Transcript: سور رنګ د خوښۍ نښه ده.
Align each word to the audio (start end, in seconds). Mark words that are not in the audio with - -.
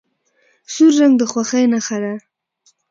سور 0.73 0.93
رنګ 0.99 1.13
د 1.19 1.21
خوښۍ 1.31 1.65
نښه 1.71 1.97
ده. 2.03 2.13